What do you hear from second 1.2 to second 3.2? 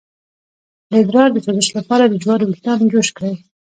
د سوزش لپاره د جوارو ویښتان جوش